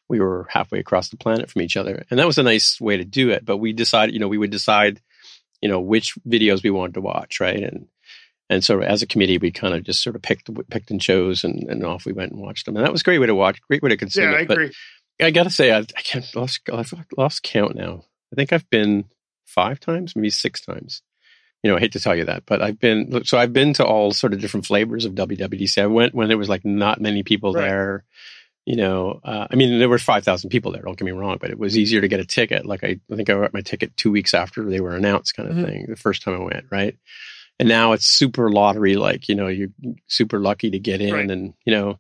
[0.09, 2.97] we were halfway across the planet from each other and that was a nice way
[2.97, 5.01] to do it but we decided you know we would decide
[5.61, 7.87] you know which videos we wanted to watch right and
[8.49, 11.45] and so as a committee we kind of just sort of picked picked and chose
[11.45, 13.35] and, and off we went and watched them and that was a great way to
[13.35, 14.59] watch great way to consume yeah, I it but.
[15.23, 18.05] I gotta say, I, I can't lost I've lost count now.
[18.33, 19.05] I think I've been
[19.51, 21.03] five times, maybe six times.
[21.63, 23.85] You know, I hate to tell you that, but I've been so I've been to
[23.85, 25.83] all sort of different flavors of WWDC.
[25.83, 27.63] I went when there was like not many people Right.
[27.69, 28.05] there.
[28.67, 30.83] You know, uh, I mean, there were five thousand people there.
[30.83, 32.65] Don't get me wrong, but it was easier to get a ticket.
[32.67, 35.51] Like I, I think I got my ticket two weeks after they were announced, kind
[35.51, 35.65] of Mhm.
[35.67, 35.87] thing.
[35.89, 36.97] The first time I went, right?
[37.59, 38.97] And now it's super lottery.
[38.97, 39.69] Like you know, you're
[40.07, 41.31] super lucky to get in, Right.
[41.31, 41.99] and you know,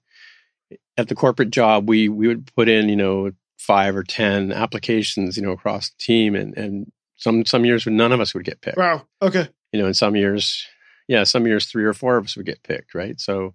[0.97, 5.37] at the corporate job, we we would put in you know five or ten applications
[5.37, 8.45] you know across the team, and and some some years when none of us would
[8.45, 8.77] get picked.
[8.79, 9.07] Wow.
[9.23, 9.49] Okay.
[9.73, 10.67] You know, in some years,
[11.07, 13.21] yeah, some years three or four of us would get picked, right?
[13.21, 13.55] So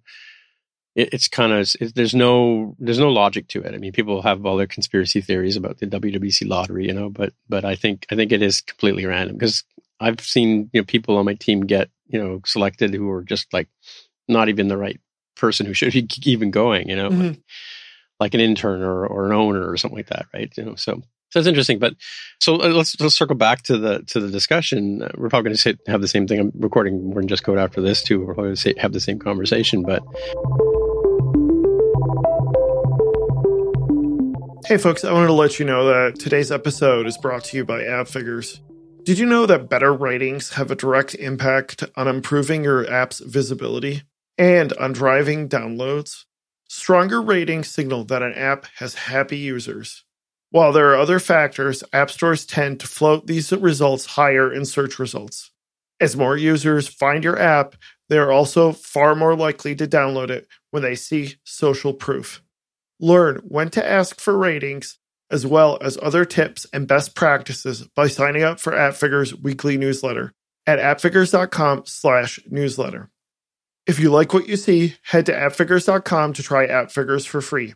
[0.94, 3.74] it, it's kind of it, there's no there's no logic to it.
[3.74, 7.32] I mean, people have all their conspiracy theories about the WWDC lottery, you know, but
[7.48, 9.62] but I think I think it is completely random because
[10.00, 13.52] I've seen you know people on my team get you know selected who are just
[13.52, 13.68] like
[14.28, 15.00] not even the right
[15.36, 17.28] person who should be even going, you know, Mhm.
[17.28, 17.40] like,
[18.18, 20.50] like an intern or, or an owner or something like that, right?
[20.56, 21.02] You know, so
[21.44, 21.78] so interesting.
[21.78, 21.94] But
[22.40, 25.02] so uh, let's let's circle back to the to the discussion.
[25.02, 26.40] Uh, We're probably going to say have the same thing.
[26.40, 28.20] I'm recording more than just code after this too.
[28.20, 30.02] We're probably going to say have the same conversation, but
[34.66, 37.64] Hey, folks, I wanted to let you know that today's episode is brought to you
[37.64, 38.58] by AppFigures.
[39.04, 44.02] Did you know that better ratings have a direct impact on improving your app's visibility
[44.36, 46.24] and on driving downloads?
[46.68, 50.04] Stronger ratings signal that an app has happy users.
[50.56, 54.98] While there are other factors, app stores tend to float these results higher in search
[54.98, 55.50] results.
[56.00, 57.76] As more users find your app,
[58.08, 62.42] they are also far more likely to download it when they see social proof.
[62.98, 64.98] Learn when to ask for ratings,
[65.30, 70.32] as well as other tips and best practices by signing up for AppFigures weekly newsletter
[70.66, 73.10] at appfigures.com slash newsletter.
[73.86, 77.74] If you like what you see, head to appfigures.com to try AppFigures for free.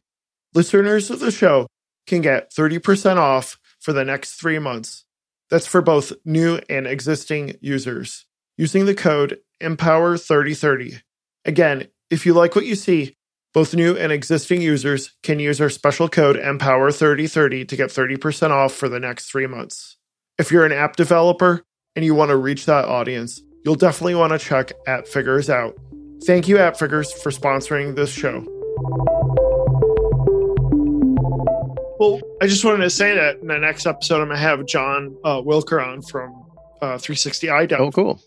[0.55, 1.67] Listeners of the show
[2.07, 5.05] can get 30% off for the next three months.
[5.51, 11.03] That's for both new and existing users using the code EMPOWER3030.
[11.45, 13.17] Again, if you like what you see,
[13.53, 18.73] both new and existing users can use our special code EMPOWER3030 to get 30% off
[18.73, 19.97] for the next three months.
[20.39, 21.65] If you're an app developer
[21.97, 25.77] and you want to reach that audience, you'll definitely want to check App Figures out.
[26.25, 28.47] Thank you, App Figures, for sponsoring this show.
[32.01, 34.65] Well, I just wanted to say that in the next episode, I'm going to have
[34.65, 36.33] John uh, Wilker on from
[36.81, 37.79] uh, 360 iDev.
[37.79, 38.23] oh, cool.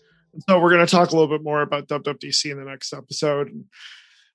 [0.48, 3.50] So we're going to talk a little bit more about WWDC in the next episode.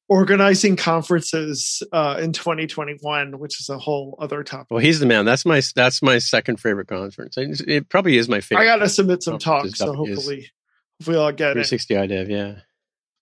[0.10, 4.72] Organizing conferences uh, in 2021, which is a whole other topic.
[4.72, 5.24] Well, he's the man.
[5.24, 7.38] That's my that's my second favorite conference.
[7.38, 8.64] It, it probably is my favorite.
[8.64, 10.48] I got to submit some talks, so hopefully,
[11.00, 11.66] hopefully I'll get it.
[11.66, 12.30] 360 iDev.
[12.30, 12.56] Yeah.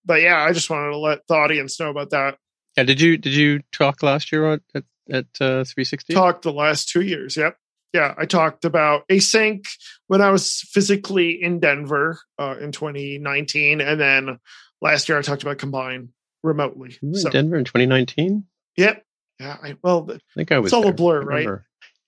[0.03, 2.39] But yeah, I just wanted to let the audience know about that.
[2.75, 2.85] Yeah.
[2.85, 6.13] Did you did you talk last year at at, uh, 360?
[6.13, 7.37] Talked the last two years.
[7.37, 7.57] Yep.
[7.93, 9.65] Yeah, I talked about async
[10.07, 14.39] when I was physically in Denver uh, in 2019, and then
[14.81, 16.09] last year I talked about combine
[16.43, 16.97] remotely.
[17.01, 18.45] Were in Denver in 2019.
[18.75, 19.05] yep,
[19.39, 20.67] Yeah, I, well, I think I was.
[20.67, 20.91] it's all there.
[20.91, 21.47] a blur, right?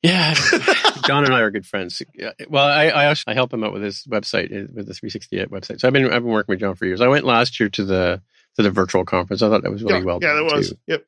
[0.01, 0.33] Yeah,
[1.07, 2.01] John and I are good friends.
[2.47, 5.49] Well, I I, also, I help him out with his website uh, with the 368
[5.49, 5.81] website.
[5.81, 7.01] So I've been I've been working with John for years.
[7.01, 8.21] I went last year to the
[8.55, 9.41] to the virtual conference.
[9.41, 10.69] I thought that was really yeah, well yeah, that was.
[10.69, 10.77] too.
[10.87, 11.05] Yep.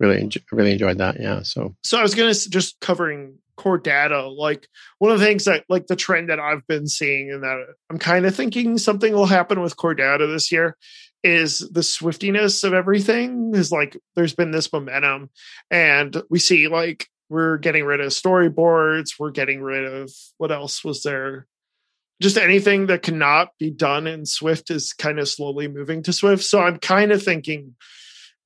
[0.00, 1.20] Really really enjoyed that.
[1.20, 1.42] Yeah.
[1.42, 4.26] So So I was gonna just covering core data.
[4.26, 4.66] Like
[4.98, 7.98] one of the things that, like the trend that I've been seeing, and that I'm
[7.98, 10.76] kind of thinking something will happen with core data this year,
[11.22, 13.52] is the swiftiness of everything.
[13.54, 15.30] Is like there's been this momentum,
[15.70, 19.10] and we see like we're getting rid of storyboards.
[19.18, 21.46] We're getting rid of what else was there?
[22.22, 26.44] Just anything that cannot be done in Swift is kind of slowly moving to Swift.
[26.44, 27.76] So I'm kind of thinking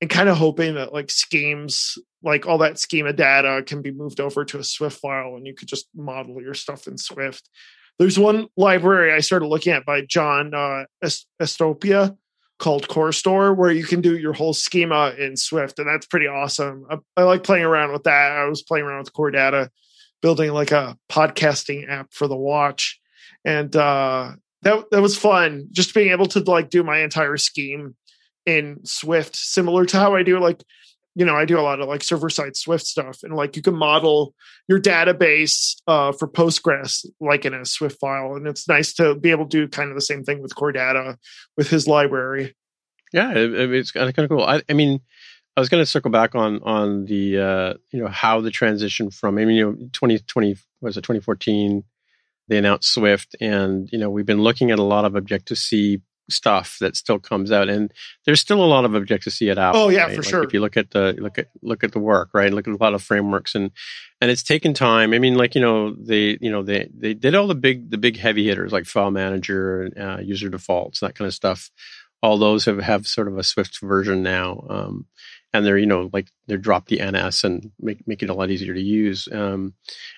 [0.01, 4.19] and kind of hoping that like schemes like all that schema data can be moved
[4.19, 7.49] over to a swift file and you could just model your stuff in swift.
[7.97, 10.83] There's one library i started looking at by john uh,
[11.41, 12.17] Estropia
[12.57, 16.85] called CoreStore where you can do your whole schema in swift and that's pretty awesome.
[16.89, 18.31] I, I like playing around with that.
[18.31, 19.71] I was playing around with core data
[20.21, 22.99] building like a podcasting app for the watch
[23.43, 24.31] and uh
[24.61, 25.67] that that was fun.
[25.71, 27.95] Just being able to like do my entire scheme
[28.45, 30.63] in Swift, similar to how I do like,
[31.15, 33.61] you know, I do a lot of like server side Swift stuff, and like you
[33.61, 34.33] can model
[34.67, 39.31] your database uh, for Postgres like in a Swift file, and it's nice to be
[39.31, 41.17] able to do kind of the same thing with Core Data
[41.57, 42.55] with his library.
[43.13, 44.43] yeah, it, it- it's kind of cool.
[44.43, 44.99] I, I mean,
[45.55, 49.09] I was going to circle back on on the uh, you know how the transition
[49.09, 51.83] from I mean you know 2020 was it 2014
[52.49, 56.01] they announced Swift and you know we've been looking at a lot of Objective C
[56.29, 57.93] stuff that still comes out and
[58.25, 59.81] there's still a lot of Objective C at Apple.
[59.81, 60.15] Oh, yeah, right?
[60.15, 60.43] for Like, sure.
[60.43, 62.83] If you look at the look at look at the work right, look at a
[62.83, 63.71] lot of frameworks and
[64.21, 65.13] and it's taken time.
[65.13, 67.97] I mean, like you know they you know they they did all the big the
[67.97, 71.69] big heavy hitters like File Manager, uh, user defaults, that kind of stuff
[72.25, 74.65] all those have, have sort of a Swift version now.
[74.67, 75.05] Um,
[75.53, 78.49] and they're, you know, like they're drop the NS and make, make it a lot
[78.49, 79.29] easier to use.
[79.31, 79.73] Um,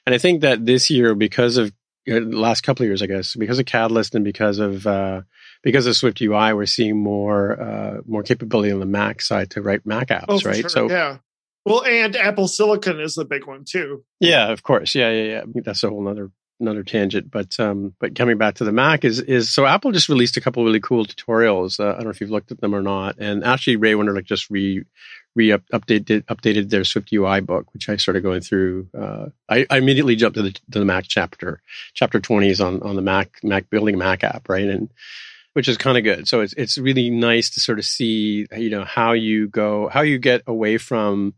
[0.06, 1.74] and I think that this year, because of
[2.08, 5.22] last couple of years, I guess, because of Catalyst and because of, uh,
[5.64, 9.62] because of Swift UI, we're seeing more, uh, more capability on the Mac side to
[9.62, 10.62] write Mac apps, Oh, right?
[10.62, 10.70] sure.
[10.70, 11.18] So yeah.
[11.66, 14.04] Well, and Apple Silicon is the big one too.
[14.22, 14.96] Yeah, of course.
[14.96, 15.62] Yeah, yeah, yeah.
[15.66, 17.32] That's a whole other another tangent.
[17.32, 20.42] But um, but coming back to the Mac is is so Apple just released a
[20.42, 21.80] couple really cool tutorials.
[21.80, 23.18] Uh, I don't know if you've looked at them or not.
[23.20, 24.84] And actually, Ray Wenderlich just re
[25.36, 28.88] re updated updated their Swift UI book, which I started going through.
[28.98, 31.62] Uh, I, I immediately jumped to the to the Mac chapter.
[31.94, 34.68] Chapter twenty is on on the Mac Mac building Mac app, right?
[34.68, 34.90] And
[35.54, 36.28] which is kind of good.
[36.28, 40.02] So it's it's really nice to sort of see you know how you go how
[40.02, 41.34] you get away from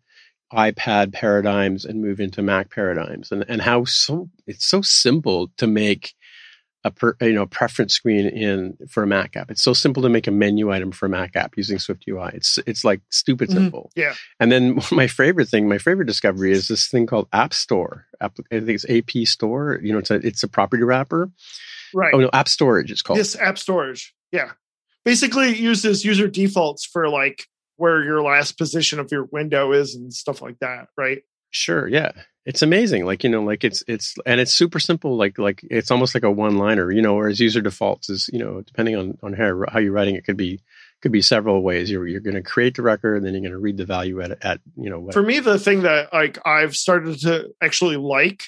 [0.53, 5.67] iPad paradigms and move into Mac paradigms, and and how so it's so simple to
[5.67, 6.13] make
[6.85, 9.51] a per, you know preference screen in for a Mac app.
[9.51, 12.31] It's so simple to make a menu item for a Mac app using Swift UI.
[12.33, 13.53] It's it's like stupid Mhm.
[13.53, 13.91] simple.
[13.95, 14.13] Yeah.
[14.39, 18.05] And then my favorite thing, my favorite discovery is this thing called App Store.
[18.21, 19.79] App, I think it's AP Store.
[19.83, 21.29] You know, it's a it's a property wrapper.
[21.93, 22.13] Right.
[22.13, 22.91] Oh no, App Storage.
[22.91, 23.19] It's called.
[23.19, 24.13] This app storage.
[24.31, 24.51] Yeah.
[25.05, 27.47] Basically it uses user defaults for like
[27.79, 31.23] where your last position of your window is and stuff like that, right?
[31.49, 32.11] Sure, yeah.
[32.45, 33.05] It's amazing.
[33.05, 36.23] Like, you know, like it's it's and it's super simple, like like it's almost like
[36.23, 39.63] a one liner, you know, whereas user defaults is, you know, depending on on how,
[39.71, 40.61] how you're writing it could be
[41.01, 41.89] could be several ways.
[41.89, 44.61] You're you're gonna create the record and then you're gonna read the value at at
[44.75, 48.43] you know what For me, the thing that like I've started to actually like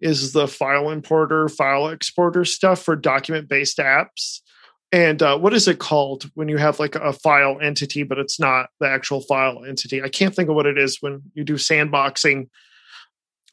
[0.00, 4.40] is the file importer, file exporter stuff for document based apps.
[4.92, 8.38] And uh, what is it called when you have like a file entity, but it's
[8.38, 10.02] not the actual file entity?
[10.02, 12.48] I can't think of what it is when you do sandboxing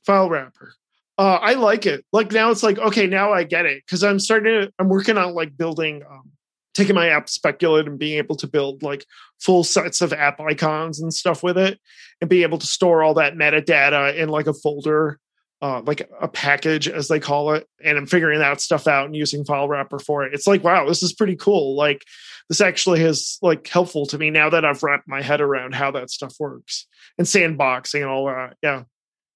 [0.05, 0.73] file wrapper.
[1.17, 2.05] Uh, I like it.
[2.11, 3.83] Like now it's like, okay, now I get it.
[3.87, 6.31] Cause I'm starting to, I'm working on like building, um,
[6.73, 9.05] taking my app Speculid and being able to build like
[9.39, 11.79] full sets of app icons and stuff with it
[12.21, 15.19] and be able to store all that metadata in like a folder,
[15.61, 17.67] uh, like a package as they call it.
[17.83, 20.33] And I'm figuring that stuff out and using file wrapper for it.
[20.33, 21.75] It's like, wow, this is pretty cool.
[21.75, 22.05] Like
[22.47, 25.91] this actually is like helpful to me now that I've wrapped my head around how
[25.91, 28.55] that stuff works and sandboxing and all that.
[28.61, 28.83] Yeah.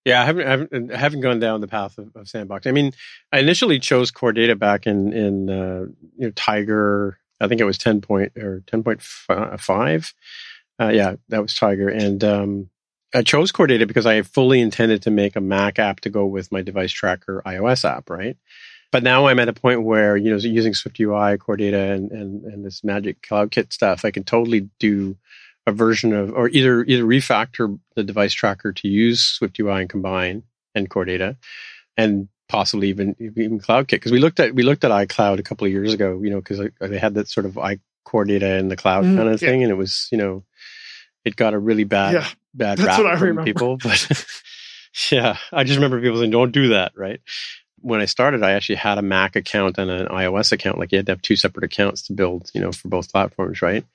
[0.06, 2.68] Yeah, I haven't, I haven't I haven't gone down the path of, of sandbox.
[2.68, 2.92] I mean,
[3.32, 5.86] I initially chose core data back in in uh,
[6.18, 7.18] you know Tiger.
[7.40, 10.14] I think it was ten point or ten point five.
[10.78, 12.70] Uh, yeah, that was Tiger, and um,
[13.14, 16.26] I chose core data because I fully intended to make a Mac app to go
[16.26, 18.38] with my device tracker iOS app, right?
[18.92, 22.12] But now I'm at a point where you know using Swift UI, core data, and
[22.12, 25.18] and, and this Magic Cloud Kit stuff, I can totally do
[25.66, 29.90] a version of or either either refactor the device tracker to use Swift UI and
[29.90, 30.44] combine
[30.76, 31.38] and core data
[31.98, 35.66] and possibly even even CloudKit because we looked at we looked at iCloud a couple
[35.66, 38.68] of years ago you know because they had that sort of i core data in
[38.68, 39.50] the cloud Mhm, kind of yeah.
[39.50, 40.44] thing and it was you know
[41.26, 43.44] it got a really bad Yeah, bad that's rap what I from remember.
[43.46, 43.78] people.
[43.78, 44.08] But
[45.12, 47.22] yeah, I just remember people saying, "Don't do that." Right.
[47.80, 50.80] When I started, I actually had a Mac account and an iOS account.
[50.80, 53.62] Like you had to have two separate accounts to build, you know, for both platforms,
[53.62, 53.86] right?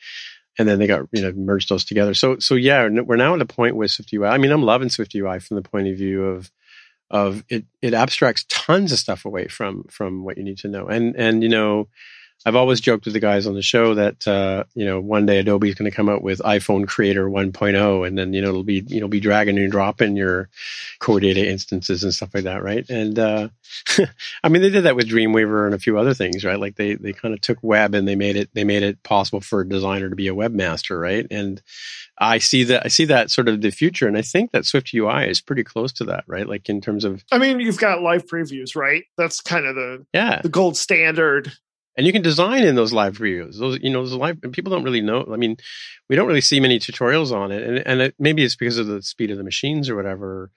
[0.58, 2.14] And then they got you know merged those together.
[2.14, 4.28] So so yeah, we're now at a point with SwiftUI.
[4.30, 6.50] I mean, I'm loving SwiftUI from the point of view of
[7.10, 7.64] of it.
[7.80, 10.86] It abstracts tons of stuff away from from what you need to know.
[10.88, 11.88] And and you know,
[12.46, 15.38] I've always joked with the guys on the show that uh, you know one day
[15.38, 18.84] Adobe's going to come out with iPhone Creator 1.0, and then you know it'll be
[18.86, 20.48] you know be dragging and dropping your
[21.00, 22.88] core data instances and stuff like that, right?
[22.88, 23.48] And uh,
[24.44, 26.60] I mean they did that with Dreamweaver and a few other things, right?
[26.60, 29.40] Like they they kind of took web and they made it they made it possible
[29.40, 31.26] for a designer to be a webmaster, right?
[31.30, 31.60] And
[32.18, 34.92] I see that I see that sort of the future, and I think that Swift
[34.94, 36.48] UI is pretty close to that, right?
[36.48, 39.04] Like in terms of I mean, you've got live previews, right?
[39.16, 41.52] That's kind of the yeah, the gold standard.
[41.98, 43.58] And you can design in those live videos.
[43.58, 45.26] Those, you know, those live people don't really know.
[45.32, 45.56] I mean,
[46.08, 48.86] we don't really see many tutorials on it, and and it, maybe it's because of
[48.86, 50.52] the speed of the machines or whatever.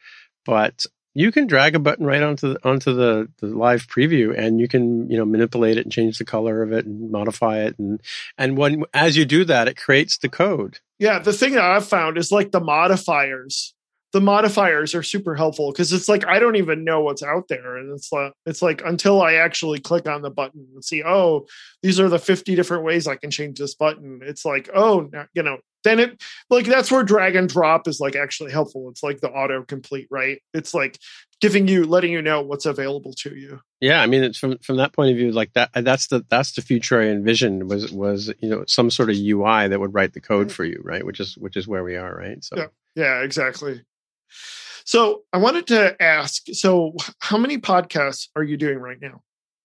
[0.45, 4.59] But you can drag a button right onto the, onto the, the live preview, and
[4.59, 7.77] you can you know manipulate it and change the color of it and modify it,
[7.79, 7.99] and
[8.37, 10.79] and when as you do that, it creates the code.
[10.99, 13.73] Yeah, the thing that I've found is like the modifiers.
[14.13, 17.77] The modifiers are super helpful because it's like I don't even know what's out there,
[17.77, 21.47] and it's like it's like until I actually click on the button and see, oh,
[21.81, 24.19] these are the fifty different ways I can change this button.
[24.23, 28.15] It's like, oh, you know, then it like that's where drag and drop is like
[28.15, 28.89] actually helpful.
[28.89, 30.39] It's like the auto complete, right?
[30.53, 30.99] It's like
[31.39, 33.59] giving you, letting you know what's available to you.
[33.79, 35.71] Yeah, I mean, it's from from that point of view, like that.
[35.73, 39.67] That's the that's the future I envisioned was was you know some sort of UI
[39.67, 40.53] that would write the code mm-hmm.
[40.53, 41.05] for you, right?
[41.05, 42.43] Which is which is where we are, right?
[42.43, 42.67] So Yeah.
[42.93, 43.81] Yeah, exactly.
[44.85, 49.21] So I wanted to ask, so how many podcasts are you doing right now?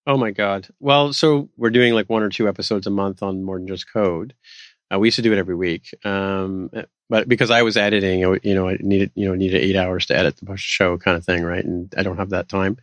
[0.06, 0.68] Oh my God.
[0.78, 3.92] Well, so we're doing like one or two episodes a month on more than just
[3.92, 4.34] code.
[4.92, 6.70] Uh, we used to do it every week, um,
[7.08, 10.16] but because I was editing, you know, I needed you know needed eight hours to
[10.16, 11.64] edit the show, kind of thing, right?
[11.64, 12.76] And I don't have that time.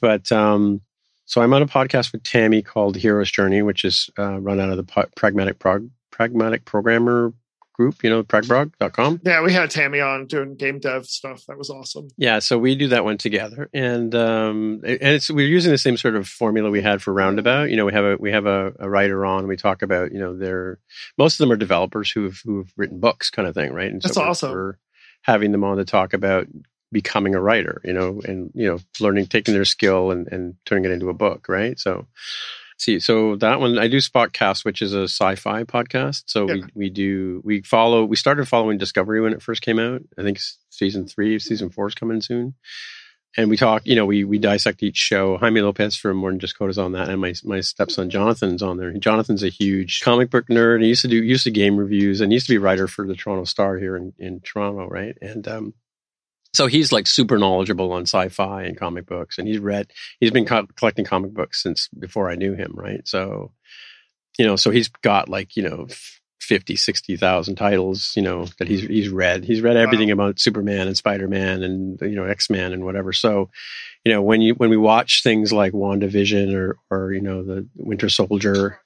[0.00, 0.80] But um,
[1.26, 4.70] so I'm on a podcast with Tammy called Hero's Journey, which is uh, run out
[4.70, 7.34] of the po- Pragmatic Prog- Pragmatic Programmer
[7.82, 9.20] group, you know, pragprog.com.
[9.24, 11.44] Yeah, we had Tammy on doing game dev stuff.
[11.48, 12.08] That was awesome.
[12.16, 15.96] Yeah, so we do that one together, and um, and it's we're using the same
[15.96, 17.70] sort of formula we had for Roundabout.
[17.70, 19.48] You know, we have a we have a, a writer on.
[19.48, 20.78] We talk about you know their
[21.18, 23.90] most of them are developers who've who've written books, kind of thing, right?
[23.90, 24.52] And That's we're- awesome.
[24.52, 24.74] We're
[25.22, 26.46] having them on to talk about
[26.92, 30.84] becoming a writer, you know, and you know, learning, taking their skill and and turning
[30.84, 31.78] it into a book, right?
[31.78, 32.06] So.
[32.78, 36.24] See, so that one I do Spotcast, which is a sci-fi podcast.
[36.26, 36.54] So Yeah.
[36.54, 38.04] we, we do we follow.
[38.04, 40.02] We started following Discovery when it first came out.
[40.18, 40.38] I think
[40.70, 42.54] season three, season four is coming soon.
[43.34, 45.38] And we talk, you know, we we dissect each show.
[45.38, 48.62] Jaime Lopez from More Than Just Code is on that, and my my stepson Jonathan's
[48.62, 48.92] on there.
[48.92, 50.82] Jonathan's a huge comic book nerd.
[50.82, 52.86] He used to do used to game reviews and he used to be a writer
[52.88, 55.16] for the Toronto Star here in, in Toronto, right?
[55.22, 55.74] And um,
[56.52, 60.44] so he's like super knowledgeable on sci-fi and comic books, and he's read he's been
[60.44, 63.06] co- collecting comic books since before I knew him, right?
[63.06, 63.52] So,
[64.38, 65.86] you know, so he's got like, you know,
[66.40, 69.44] 50, 60,000 titles, you know, that he's he's read.
[69.44, 73.12] He's read everything about Superman and Spider-Man and you know, X-Men and whatever.
[73.12, 73.48] So,
[74.04, 77.66] you know, when you when we watch things like WandaVision or or you know, the
[77.76, 78.80] Winter Soldier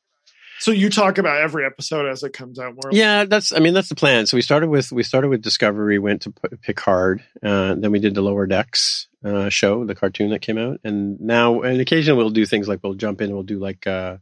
[0.58, 2.92] So you talk about every episode as it comes out more.
[2.92, 3.52] yeah, that's.
[3.52, 4.26] I mean, that's the plan.
[4.26, 8.14] So we started with we started with Discovery, went to Picard, uh, then we did
[8.14, 12.30] the Lower Decks uh, show, the cartoon that came out, and now and occasionally we'll
[12.30, 14.16] do things like we'll jump in, we'll do like uh,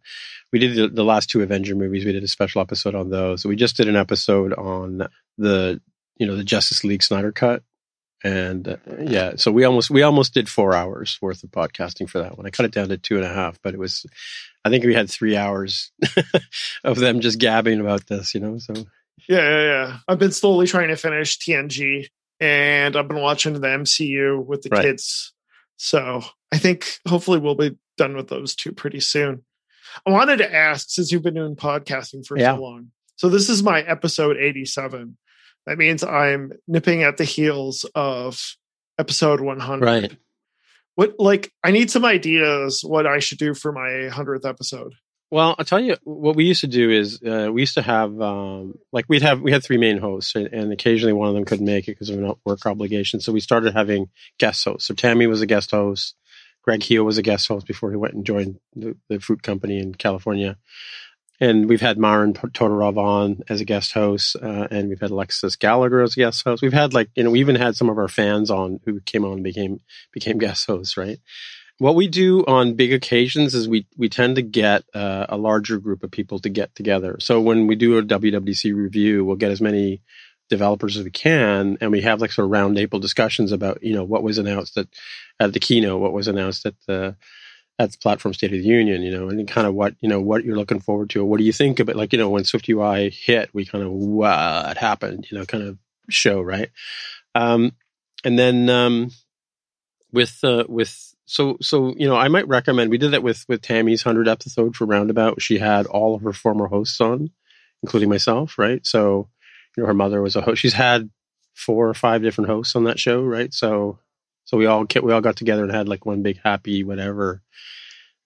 [0.52, 2.04] we did the, the last two Avenger movies.
[2.04, 3.42] We did a special episode on those.
[3.42, 5.06] So we just did an episode on
[5.38, 5.80] the
[6.16, 7.62] you know the Justice League Snyder cut.
[8.24, 12.20] And uh, yeah, so we almost we almost did four hours worth of podcasting for
[12.20, 12.46] that one.
[12.46, 14.06] I cut it down to two and a half, but it was,
[14.64, 15.92] I think we had three hours
[16.84, 18.56] of them just gabbing about this, you know.
[18.58, 18.72] So
[19.28, 19.98] Yeah, yeah, yeah.
[20.08, 22.06] I've been slowly trying to finish TNG
[22.40, 24.82] and I've been watching the MCU with the Right.
[24.84, 25.34] kids.
[25.76, 29.44] So I think hopefully we'll be done with those two pretty soon.
[30.06, 32.56] I wanted to ask since you've been doing podcasting for Yeah.
[32.56, 32.90] so long.
[33.16, 35.18] So this is my episode 87.
[35.66, 38.56] That means I'm nipping at the heels of
[38.98, 39.84] episode 100.
[39.84, 40.16] Right.
[40.96, 44.94] What like I need some ideas what I should do for my 100th episode.
[45.30, 48.20] Well, I'll tell you what we used to do is uh, we used to have
[48.20, 51.44] um, like we'd have we had three main hosts, and, and occasionally one of them
[51.44, 53.18] couldn't make it because of an work obligation.
[53.18, 54.86] So we started having guest hosts.
[54.86, 56.14] So Tammy was a guest host.
[56.62, 59.80] Greg Heo was a guest host before he went and joined the, the fruit company
[59.80, 60.56] in California.
[61.40, 65.56] And we've had Marin Todorov on as a guest host, uh, and we've had Alexis
[65.56, 66.62] Gallagher as a guest host.
[66.62, 69.24] We've had like you know we even had some of our fans on who came
[69.24, 69.80] on and became
[70.12, 71.18] became guest hosts, right?
[71.78, 75.78] What we do on big occasions is we we tend to get uh, a larger
[75.78, 77.16] group of people to get together.
[77.18, 80.02] So when we do a WWDC review, we'll get as many
[80.48, 84.04] developers as we can, and we have like sort of roundtable discussions about you know
[84.04, 84.86] what was announced at
[85.40, 87.16] at the keynote, what was announced at the
[87.78, 90.20] at the platform State of the Union, you know, and kind of what you know
[90.20, 92.44] what you're looking forward to, or what do you think about like you know when
[92.44, 96.70] Swift UI hit, we kind of what happened, you know, kind of show right,
[97.34, 97.72] um,
[98.24, 99.10] and then um,
[100.12, 103.62] with uh, with so so you know I might recommend we did that with with
[103.62, 105.42] Tammy's hundred episode for Roundabout.
[105.42, 107.30] She had all of her former hosts on,
[107.82, 108.86] including myself, right?
[108.86, 109.28] So
[109.76, 110.62] you know her mother was a host.
[110.62, 111.10] She's had
[111.54, 113.52] four or five different hosts on that show, right?
[113.52, 113.98] So
[114.44, 117.42] so we all we all got together and had like one big happy whatever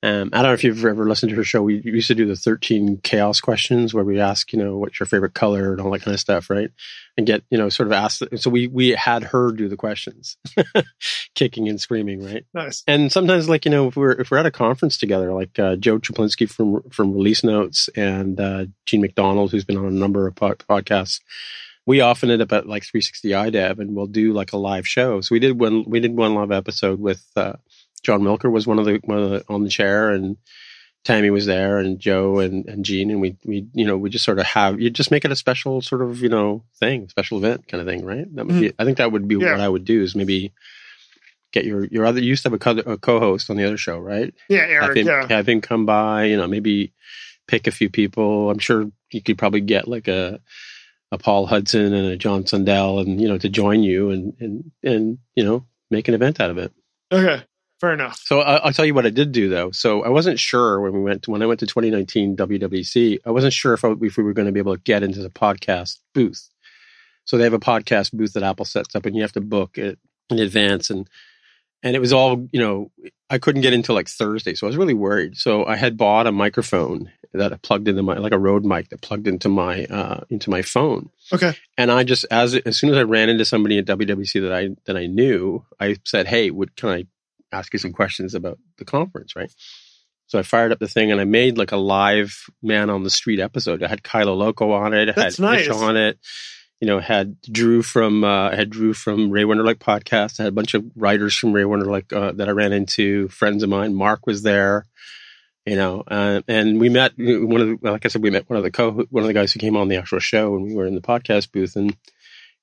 [0.00, 1.60] um, I don't know if you've ever listened to her show.
[1.60, 5.08] We used to do the 13 chaos questions where we ask, you know, what's your
[5.08, 6.70] favorite color and all that kind of stuff, right?
[7.16, 8.22] And get, you know, sort of asked.
[8.36, 10.36] So we we had her do the questions,
[11.34, 12.44] kicking and screaming, right?
[12.54, 12.84] Nice.
[12.86, 15.74] And sometimes, like you know, if we're if we're at a conference together, like uh,
[15.74, 20.28] Joe Cieplinski from from Release Notes and uh, Gene McDonald, who's been on a number
[20.28, 21.18] of podcasts,
[21.88, 25.22] we often end up at like 360 iDev and we'll do like a live show.
[25.22, 27.24] So we did one we did one live episode with.
[27.34, 27.54] Uh,
[28.02, 30.36] John Wilker was one of the one of the on the chair, and
[31.02, 34.24] Tammy was there, and Joe and and Gene, and we we you know we just
[34.24, 37.38] sort of have you just make it a special sort of you know thing, special
[37.38, 38.32] event kind of thing, right?
[38.36, 38.60] That would mm-hmm.
[38.60, 39.52] be, I think that would be yeah.
[39.52, 40.52] what I would do is maybe
[41.52, 43.78] get your your other you used to have a, co- a co-host on the other
[43.78, 44.32] show, right?
[44.48, 44.82] Yeah, Eric.
[44.82, 45.26] Have him, yeah.
[45.28, 46.92] have him come by, you know, maybe
[47.48, 48.50] pick a few people.
[48.50, 50.40] I'm sure you could probably get like a
[51.10, 54.70] a Paul Hudson and a John Sundell, and you know, to join you and and
[54.82, 56.72] and you know, make an event out of it.
[57.12, 57.42] Okay.
[57.80, 58.18] Fair enough.
[58.24, 59.70] So I, will tell you what I did do though.
[59.70, 63.20] So I wasn't sure when we went to, when I went to 2019 WWDC.
[63.24, 65.22] I wasn't sure if, I, if we were going to be able to get into
[65.22, 66.48] the podcast booth.
[67.24, 69.78] So they have a podcast booth that Apple sets up, and you have to book
[69.78, 69.98] it
[70.28, 70.90] in advance.
[70.90, 71.08] And
[71.82, 72.90] and it was all you know.
[73.30, 75.36] I couldn't get into like Thursday, so I was really worried.
[75.36, 78.88] So I had bought a microphone that I plugged into my like a Rode mic
[78.88, 81.10] that plugged into my uh, into my phone.
[81.32, 81.52] Okay.
[81.76, 84.70] And I just as as soon as I ran into somebody at WWDC that I
[84.86, 87.06] that I knew, I said, "Hey, would can I
[87.52, 89.52] ask you some questions about the conference, right?
[90.26, 93.10] So I fired up the thing and I made like a live man on the
[93.10, 93.82] street episode.
[93.82, 95.08] I had Kilo Loco on it.
[95.08, 95.68] I That's had nice.
[95.70, 96.18] on it.
[96.80, 100.38] You know, had Drew from uh, had Drew from Ray Wenderlich podcast.
[100.38, 103.28] I had a bunch of writers from Ray Wenderlich uh, that I ran into.
[103.28, 103.94] Friends of mine.
[103.94, 104.86] Mark was there.
[105.66, 108.56] You know, uh, and we met one of the, like I said, we met one
[108.56, 110.74] of the co one of the guys who came on the actual show, and we
[110.74, 111.94] were in the podcast booth, and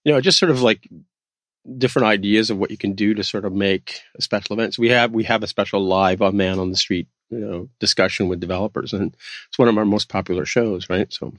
[0.04, 0.88] you know, just sort of like
[1.78, 4.78] different ideas of what you can do to sort of make a special events.
[4.78, 7.70] So we have we have a special live on man on the street, you know,
[7.80, 9.16] discussion with developers, and
[9.50, 11.12] it's one of our most popular shows, right?
[11.12, 11.34] So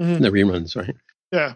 [0.00, 0.22] mm-hmm.
[0.22, 0.96] the reruns, right?
[1.30, 1.54] Yeah.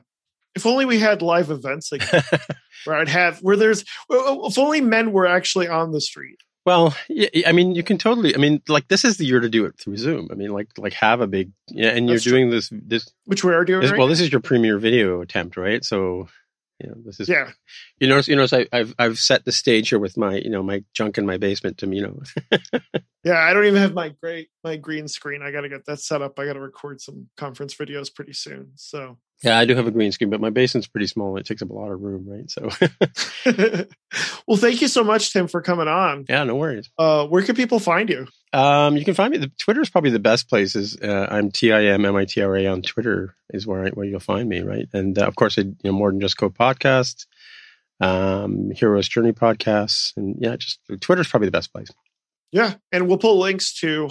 [0.57, 2.03] If only we had live events like
[2.85, 6.39] where I'd have where there's uh, if only men were actually on the street.
[6.65, 8.35] Well, yeah, I mean, you can totally.
[8.35, 10.29] I mean, like this is the year to do it through Zoom.
[10.33, 13.55] I mean, like like have a big yeah, and you're doing this this which we
[13.55, 13.83] are doing.
[13.83, 13.99] This, right?
[13.99, 15.85] Well, this is your premiere video attempt, right?
[15.85, 16.27] So
[16.81, 17.51] you know, this is yeah.
[18.01, 20.63] You notice, you notice, I, I've I've set the stage here with my you know
[20.63, 22.21] my junk in my basement to you know.
[23.25, 25.43] yeah, I don't even have my great my green screen.
[25.43, 26.39] I got to get that set up.
[26.39, 28.73] I got to record some conference videos pretty soon.
[28.75, 31.37] So yeah, I do have a green screen, but my basement's pretty small.
[31.37, 32.51] It takes up a lot of room, right?
[32.51, 32.71] So,
[34.47, 36.25] well, thank you so much, Tim, for coming on.
[36.27, 36.91] Yeah, no worries.
[36.99, 38.27] Uh, where can people find you?
[38.55, 39.39] Um, you can find me.
[39.39, 40.75] The Twitter is probably the best place.
[40.75, 43.85] Is uh, I'm T I M M I T R A on Twitter is where
[43.85, 44.89] I, where you'll find me, right?
[44.95, 47.27] And uh, of course, I, you know, more than just code podcast,
[48.01, 51.89] um, Heroes Journey podcasts, and yeah, just Twitter is probably the best place.
[52.53, 54.11] Yeah, and we'll pull links to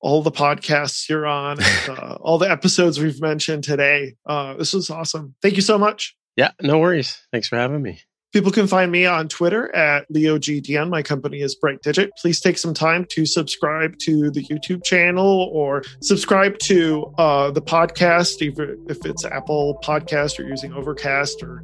[0.00, 4.14] all the podcasts you're on, uh, all the episodes we've mentioned today.
[4.26, 5.34] Uh, this was awesome.
[5.42, 6.16] Thank you so much.
[6.36, 7.26] Yeah, no worries.
[7.32, 8.00] Thanks for having me.
[8.32, 10.90] People can find me on Twitter at leogdion.
[10.90, 12.10] My company is Bright Digit.
[12.20, 17.62] Please take some time to subscribe to the YouTube channel or subscribe to uh, the
[17.62, 21.62] podcast, even if it's Apple Podcast or using Overcast or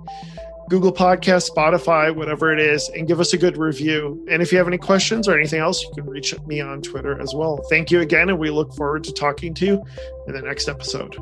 [0.68, 4.24] Google Podcast, Spotify, whatever it is, and give us a good review.
[4.30, 7.20] And if you have any questions or anything else, you can reach me on Twitter
[7.20, 7.64] as well.
[7.68, 9.84] Thank you again, and we look forward to talking to you
[10.26, 11.16] in the next episode.